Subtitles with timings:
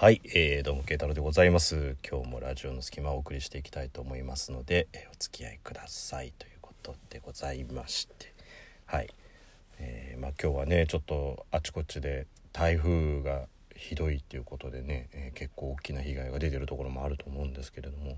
[0.00, 1.94] はい、えー、どうも慶太郎でございます。
[2.10, 6.32] 今日もラジオの隙間をお送りしていきたいと思いますので、えーお付き合いください。
[6.38, 8.32] ということでございまして。
[8.86, 9.10] はい、
[9.78, 13.42] えーまあ今日はねちょっとあちこちで台風が
[13.76, 18.16] ひどいっていうことでね、えー結構大きな被害が出てるところもあると思うんですけれども。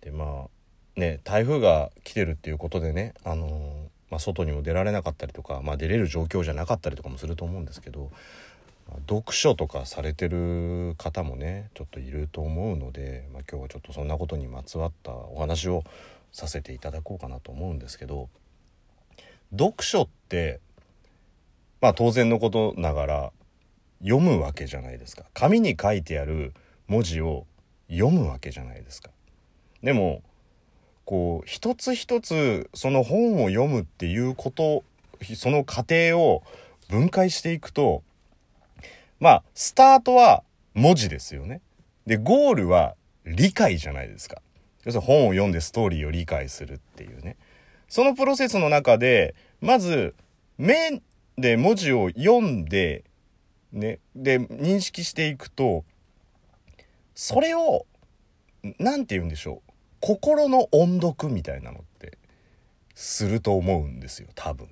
[0.00, 8.10] でまあね台風が来てるっていうことでねあのまあ、外にも出られなかったりとか、まあ、出れる状況じゃなかったりとかもすると思うんですけど
[9.08, 15.84] 読書とかされてる方もねちょっといると思うので、まあ、今日はちょっとそんなことにまつわったお話を
[16.32, 18.28] させていただこうかなと思うんですけど
[19.50, 20.60] 読書って
[21.80, 23.32] まあ当然のことながら
[24.02, 26.52] 読むわけじゃないですか紙に書いてある
[26.86, 27.46] 文字を
[27.88, 29.10] 読むわけじゃないですか。
[29.82, 30.22] でも
[31.04, 34.84] こう一つ一つその本を読むっていうこと
[35.36, 36.42] その過程を
[36.88, 38.02] 分解していくと
[39.22, 40.42] まあスタートは
[40.74, 41.60] 文字ですよね。
[42.06, 44.42] でゴールは理解じゃないですか。
[44.84, 47.36] 要するに本を読んでストーリーを理解するっていうね。
[47.86, 50.16] そのプロセスの中でまず
[50.58, 51.00] 目
[51.38, 53.04] で文字を読んで
[53.70, 55.84] ねで認識していくと
[57.14, 57.86] それを
[58.80, 62.18] 何て言うんでしょう心の音読みたいなのって
[62.96, 64.68] すると思うんですよ多分。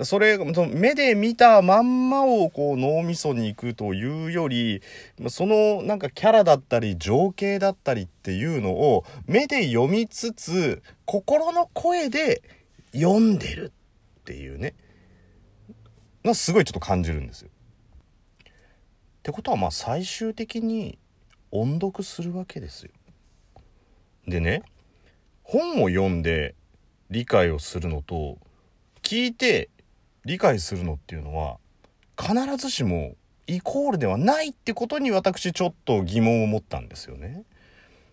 [0.00, 4.80] それ目で見たまんまをこう脳みそに行くというより
[5.28, 12.42] そのなんかキャラだったり情景だったりっていうのを目で読みつつ心の声で
[12.94, 13.72] 読んでる
[14.20, 14.74] っていうね
[16.24, 17.48] がすごいちょっと感じるんですよ。
[17.48, 20.98] ってことはまあ最終的に
[21.50, 22.92] 音読するわけですよ。
[24.26, 24.62] でね
[25.42, 26.54] 本を読んで
[27.10, 28.38] 理解をするのと
[29.02, 29.68] 聞いて
[30.24, 31.58] 理解するのっていうのは
[32.18, 33.14] 必ずしも
[33.46, 37.44] イコールではないってことに私ちょっと疑問を持ったんですよね。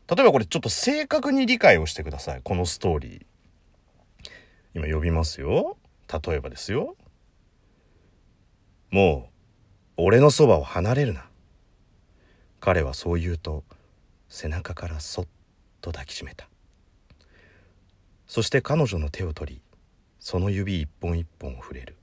[0.07, 4.29] 例えばこれちょっと正確に理解をしてくださいこのストーリー。
[4.73, 5.77] 今呼びますよ。
[6.11, 6.95] 例えばですよ。
[8.89, 9.29] も
[9.97, 11.29] う俺のそばを離れるな。
[12.59, 13.63] 彼はそう言うと
[14.27, 15.27] 背中からそっ
[15.81, 16.49] と抱きしめた
[18.27, 19.61] そして彼女の手を取り
[20.19, 21.95] その指一本一本触れる。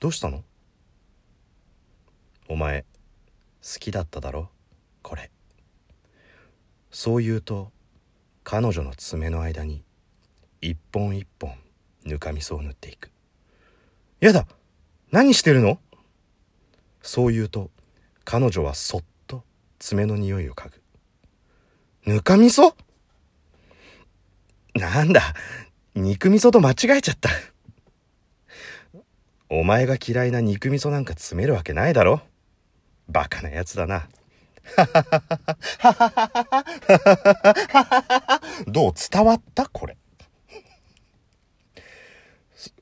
[0.00, 0.44] どうしたの？
[2.48, 2.82] お前
[3.62, 4.48] 好きだっただろ？
[5.02, 5.30] これ。
[6.90, 7.70] そう言うと
[8.44, 9.82] 彼女の爪の間に
[10.60, 11.52] 一本一本
[12.04, 13.10] ぬかみそを塗っていく。
[14.20, 14.46] やだ！
[15.10, 15.78] 何してるの？
[17.02, 17.70] そう言うと
[18.24, 19.42] 彼女はそっと
[19.78, 22.12] 爪の匂いを嗅ぐ。
[22.12, 22.74] ぬかみそ？
[24.74, 25.34] なんだ、
[25.98, 27.28] 肉味噌と間違えちゃった。
[29.50, 32.20] お前が嫌いな肉味噌なんか詰めるわけないだろ
[33.08, 34.08] バカなやつだな。
[38.68, 39.96] どう伝わったこれ。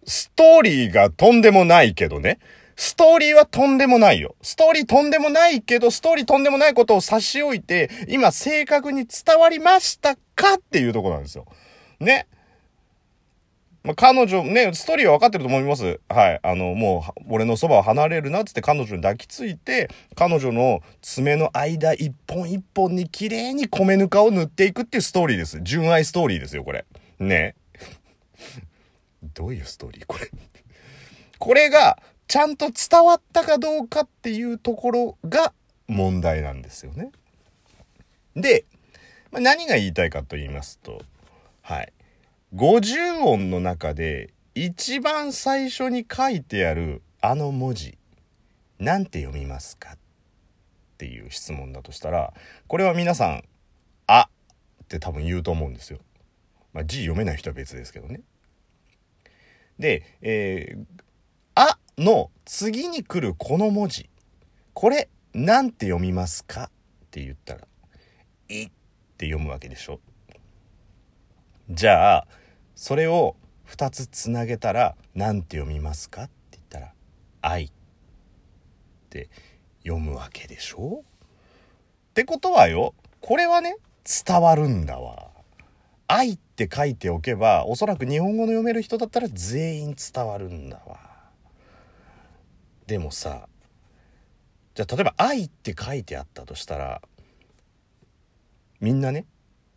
[0.05, 2.38] ストーリーがとんでもないけどね。
[2.76, 4.34] ストーリーはとんでもないよ。
[4.43, 11.47] ストーリーとんでもないけど、ストーリーとんでもないことを差し置いて、今正確に伝わりましたかっていうとこなんですよ。
[12.00, 12.26] ね。
[13.87, 16.01] まあ、彼女、ね、ストーリーは分かってると思います。
[16.09, 16.41] はい。
[16.43, 25.61] あの、もう、俺のそばを離れるなっつって彼女に抱きついて、彼女の爪の間一本一本に綺麗に米ぬかを塗っていくっていうストーリーです。
[25.63, 26.85] 純愛ストーリーですよ、これ。
[27.21, 27.55] ね。
[29.35, 30.31] どういうストーリーこれ？
[31.39, 35.53] これが、ちゃんと伝わったかどうかっていうところが
[35.87, 37.13] 問題なんですよね。
[38.35, 38.65] で、
[39.31, 41.03] まあ何が言いたいかと言いますと、
[41.63, 41.93] はい。
[42.55, 47.99] 50音の中で一番最初に書いてあるあの文字、
[48.79, 49.95] なんて読みますか？
[49.95, 49.99] っ
[50.97, 52.33] ていう質問だとしたら、
[52.67, 53.45] これは皆さん、
[54.06, 54.29] あ
[54.85, 55.99] って多分言うと思うんですよ。
[56.73, 58.21] まあ字読めない人は別ですけどね。
[59.79, 60.85] で、えー、
[61.55, 64.09] あの次に来るこの文字
[64.73, 66.65] これなんて読みますか？
[66.65, 66.70] っ
[67.11, 67.67] て言ったら
[68.49, 68.70] 「い」っ
[69.19, 70.00] て読むわけでしょ
[71.70, 72.26] じゃあ
[72.76, 73.34] それを
[73.67, 76.93] 2つつなげたらなんて読みますかって言ったら
[77.43, 77.70] 「愛」っ
[79.11, 79.28] て
[79.82, 81.02] 読むわけでしょ？
[81.02, 85.31] ってことはよこれはね伝わるんだわ。
[86.08, 91.00] 愛って書いておけばおそらく日本語の読める人だったら全員伝わるんだわ。
[92.87, 93.49] でもさ
[94.75, 97.02] じゃあ例えば「愛」って書いてあったとしたら
[98.79, 99.25] みんなね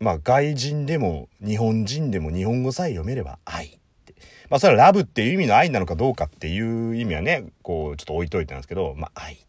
[0.00, 4.14] まあ外人でも日本人でも日本語さえ読めれば「愛」って。
[4.48, 9.46] まあそれはラブっていう意味の愛なのかどうかっていう意味はねこうちょっと置いといてなんですけどまあ愛って。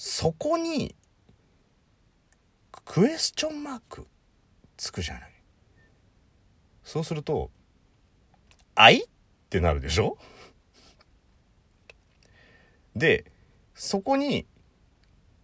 [0.00, 0.94] そこに、
[2.84, 4.06] クエスチョンマーク
[4.76, 5.32] つくじゃない。
[6.84, 7.50] そうすると、
[8.76, 9.08] あいっ
[9.50, 10.16] てなるでしょ？
[12.94, 13.24] で、
[13.74, 14.46] そこに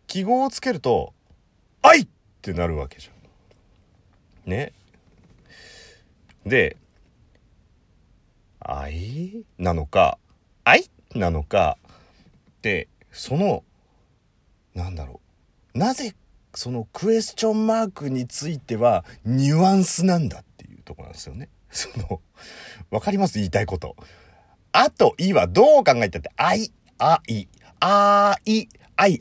[0.07, 1.13] 記号をつけると、
[1.83, 2.09] あい
[2.45, 4.51] ってなるわけじゃん。
[4.51, 4.75] ね。
[6.45, 6.77] で、
[8.61, 10.19] あいなのか、
[10.65, 11.79] あいなのか、
[12.61, 13.65] で、その、
[14.75, 15.21] なんだろ
[15.75, 15.79] う。
[15.79, 16.15] なぜ、
[16.55, 21.49] そのクエスチョンマークについては、ニュアンスなんだっていうとこなんですよね。
[21.71, 22.21] その、
[22.91, 23.39] わかります？
[23.39, 23.97] 言いたいこと。
[24.73, 27.49] あと、いはどう考えたって、あい、あい、
[27.81, 29.19] あい、あい、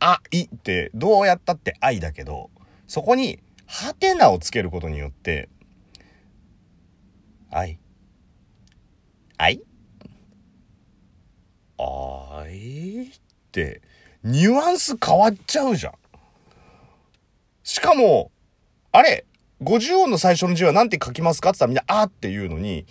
[0.00, 2.50] あいってどうやったって愛だけど、
[2.86, 5.48] そこに、ハテナをつけることによって、
[7.50, 7.78] 愛、
[9.38, 9.60] 愛？
[11.78, 13.10] 愛っ
[13.52, 13.82] て、
[14.22, 15.92] ニュアンス変わっちゃうじゃん。
[17.64, 18.30] しかも、
[18.92, 19.26] あれ、
[19.62, 22.86] 50音の最初の字は何て書きますかって言ったらみんな、あって言うのに、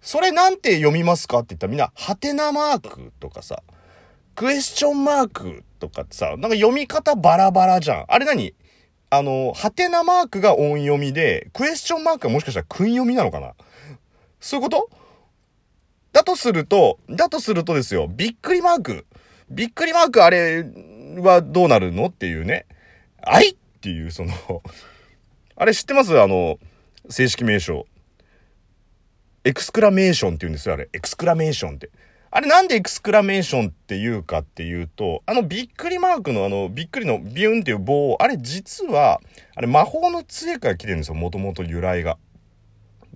[0.00, 3.62] それなんて読みますかって言ったらみんな、ハテナマークとかさ、
[4.34, 8.04] クエスチョンマークとかってさ、なんか読み方バラバラじゃん。
[8.08, 8.54] あれ何？
[9.08, 13.54] あの、ハテナマークが音読みで、クエスチョンマークがもしかしたら訓読みなのかな？
[14.40, 14.90] そういうこと？
[16.12, 19.06] だとすると、だとするとですよ、びっくりマーク。
[19.50, 20.64] びっくりマークあれ
[21.18, 22.66] はどうなるのっていうね。
[23.22, 24.32] あいっていう、その
[25.56, 26.18] あれ知ってます？
[26.20, 26.58] あの、
[27.08, 27.86] 正式名称。
[29.44, 30.88] エクスクラメーションって言うんですよ、あれ。
[30.92, 31.90] エクスクラメーションって。
[32.30, 39.20] あれなんでエクスクラメーションって言うかっていうと、あのびっくりマークのあのびっくりのビューンっていう棒、あれ実は、
[39.54, 42.18] あれ魔法の杖から来てるんですよ、もともと由来が。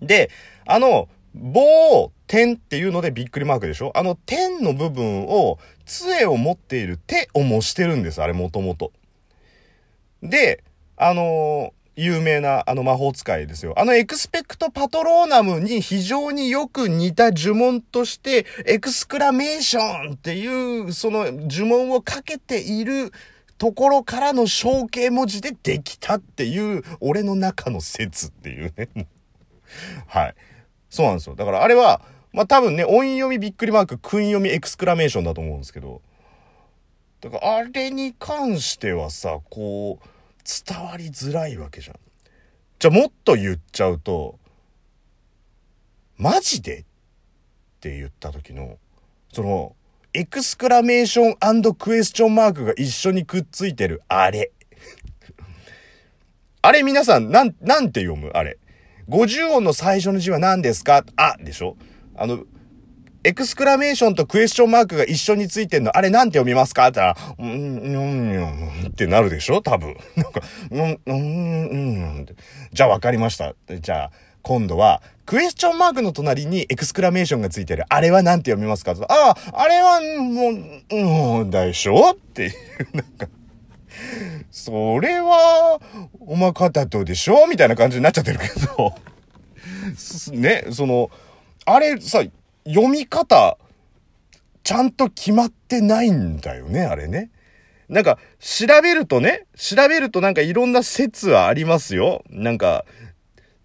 [0.00, 0.30] で、
[0.64, 3.92] あの、棒、点っていうのでびっくりマークでしょ？
[3.94, 8.92] あの点の部分を、杖を持っている手を模してるんです、あれもともと。
[10.22, 10.62] で、
[10.96, 13.74] あの有名なあの魔法使いですよ。
[13.76, 23.12] あのエクスペクトパトローナムに非常によく似た呪文として、エクスクラメーションっていうその呪文をかけている
[23.58, 28.88] ところからの象形文字でできたっていう俺の中の説っていうね。
[30.08, 30.34] はい。
[30.88, 31.34] そうなんですよ。
[31.34, 32.00] だからあれは、
[32.32, 36.00] まあ多分ね、音読みびっくりマーク、訓読みエクスクラメーションだと思うんですけど、
[37.20, 41.96] だからあれに関してはさ、こう、伝わりづらいわけじゃん。
[42.78, 44.38] じゃあもっと言っちゃうと、
[46.16, 46.80] マジで？
[46.80, 46.84] っ
[47.80, 48.78] て言った時の、
[49.32, 49.74] その、
[50.12, 51.30] エクスクラメーショ
[51.70, 54.50] ンクエスチョンマークが一緒にくっついてるあれ。
[56.62, 58.30] あれ皆さん、なん、なんて読む？
[58.34, 58.58] あれ。
[59.08, 61.04] 50音の最初の字は何ですか？
[61.16, 61.76] あ、でしょ？
[62.16, 62.44] あの、
[63.22, 66.88] エクスクラメーションとクエスチョンマークが一緒についてんの、あれなんて読みますか？
[66.88, 69.94] って言ったら、うん、うん、うん、ってなるでしょ多分。
[70.16, 70.40] なんか、
[70.70, 71.76] うん、うん、う
[72.22, 72.26] ん、
[72.72, 73.54] じゃあ分かりました。
[73.68, 77.84] じゃあ、今度は、クエスチョンマークの隣にエクスクラメーションがついてる。
[77.90, 82.52] あれはなんて読みますかああ、あれは、もう、うん、でしょっていう、
[82.96, 83.28] なんか、
[84.50, 85.78] それは、
[86.20, 88.94] おまかたとでしょみたいな感じになっちゃってるけど。
[90.32, 91.10] ね、その、
[91.66, 92.22] あれさ、
[92.66, 93.58] 読み方、
[94.62, 97.30] ちゃんと決まってないんだよね、あれね。
[97.88, 102.22] なんか、調べるとね、調べるとなんかいろんな説はありますよ。
[102.30, 102.84] なんか、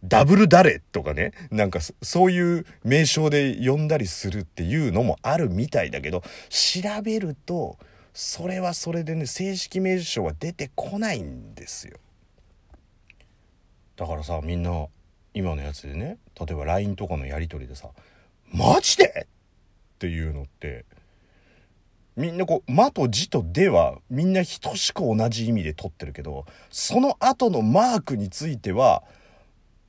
[0.03, 1.31] ダブル誰とかね。
[1.51, 7.77] なんか、そういう名称で呼んだりするっていうのもあるみたいだけど、調べると、
[8.13, 11.97] それはそれでね、正式名称は出てこないんですよ。
[13.95, 14.87] だからさ、みんな、
[15.33, 17.89] 今のやつでね、例えば LINE とかのやり取りでさ、
[18.51, 19.27] マジで？
[19.27, 20.85] っていうのって
[22.15, 29.03] みんなこう「ま」と「じ」と「で」はみんな等しく同じ意味で取ってるけどその後のマークについては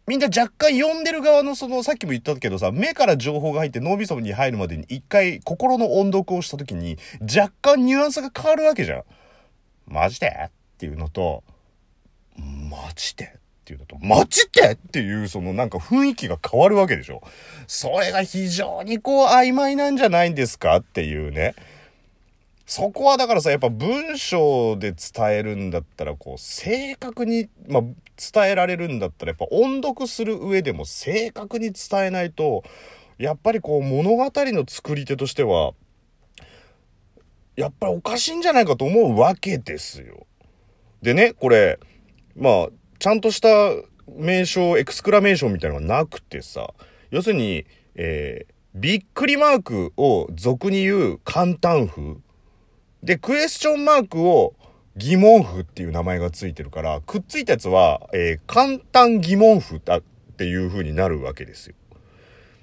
[0.07, 9.03] みんな若干読んでる側のそのさっきも言ったけどさ目から情報が入って脳みそに入るまでに一回心の音読をした時に若干ニュアンスが変わるわけじゃん。
[9.87, 10.29] マジで？
[10.29, 11.43] っていうのと
[12.37, 13.37] マジで？
[13.67, 17.21] っていうのと、マジでっていうそのなんか雰囲気が変わるわけでしょ。
[17.67, 21.57] それが非常にこう曖昧なんじゃないんですかっていうね。
[22.65, 32.65] そこはだからさ、やっぱ文章で伝えるんだったら、こう、正確に、まあ、伝えられるんだったら、やっぱ音読する上でも正確に伝えないと、
[33.19, 35.75] やっぱりこう、物語の作り手としては、
[37.55, 40.27] やっぱりおかしいんじゃないかと思うわけですよ。
[41.03, 41.79] でね、これ、
[42.35, 43.49] まあ、ちゃんとした
[44.17, 46.73] 名称、エクスクラメーションみたいなのがなくてさ、
[47.11, 52.17] 要するに、えー、びっくりマークを俗に言う簡単風。
[53.03, 54.55] で、クエスチョンマークを
[54.97, 60.03] 疑問符っていう名前がついてるから、くっついたやつは、えー、簡単疑問符だっ
[60.37, 61.75] ていう風になるわけですよ。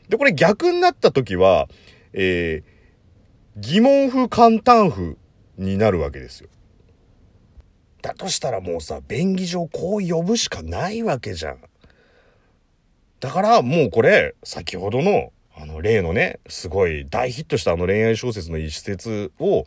[0.09, 1.67] で、これ逆になった時は、
[2.13, 5.17] えー、疑問符簡単符
[5.57, 6.49] になるわけですよ。
[8.03, 11.63] だとしたらもうさ、便宜上こう呼ぶしかないわけじゃん。
[13.21, 19.63] だからもうこれ、先ほどの、あの例のね、すごい大ヒットしたあの恋愛小説の一節を、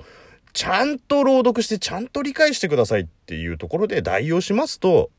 [0.53, 5.11] ちゃんと朗読してちゃんと理解してくださいっていうところで代用しますと、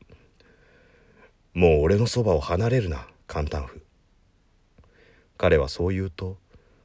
[1.54, 3.80] もう俺のそばを離れるな、簡単風。
[5.36, 6.38] 彼はそう言うと、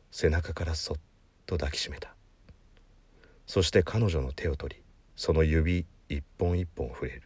[0.10, 0.98] 背中からそっ
[1.46, 2.16] と抱きしめた。
[3.46, 4.82] そして彼女の手を取り、
[5.16, 7.24] その指一本一本触れる。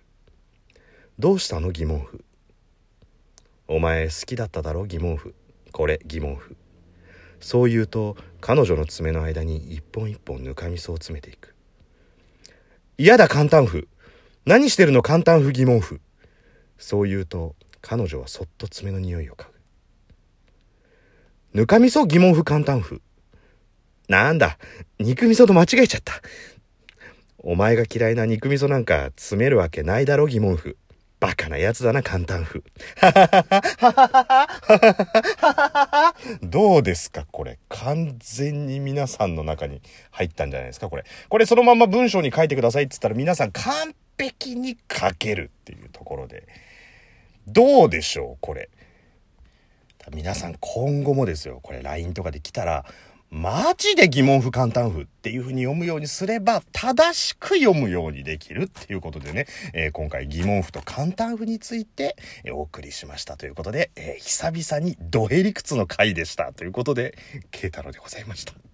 [1.20, 2.24] どうしたの疑問符。
[3.68, 5.36] お前好きだっただろ疑問符。
[5.72, 6.56] これ疑問符。
[7.40, 11.56] そう言うと彼女の爪の間に一本一本ぬかみそを詰めていく。
[12.98, 13.88] 嫌だ簡単符。
[14.46, 16.00] 何してるの簡単符疑問符。
[16.78, 19.54] そう言うと彼女はそっと爪の匂いを嗅ぐ。
[21.54, 23.02] ぬかみそ疑問符簡単符。
[24.08, 24.58] なんだ、
[25.00, 26.14] 肉味噌と間違えちゃった。
[27.50, 30.76] お前が嫌いな肉味噌なんか詰めるわけないだろ疑問符。
[31.22, 32.62] バカなやつだな、簡単風。
[36.44, 37.58] どうですかこれ。
[37.70, 41.06] 完全に皆さんの中に入ったんじゃないですかこれ。
[41.30, 46.44] これそのまま文章に書いてくださいって言ったら皆さん完璧に書けるっていうところで。
[47.48, 48.70] どうでしょうこれ。
[50.12, 51.62] 皆さん今後もですよ。
[51.64, 52.84] これ LINE とかで来たら、
[53.30, 62.16] マジで疑問符簡単符っていう風に読むようにすれば、正しく読むようにできるっていうことでね、えー、今回疑問符と簡単符について、
[62.46, 67.18] え、お送りしましたということで、えー、久々にドヘリクツの回でしたということで、
[67.52, 68.54] 慶太郎でございました。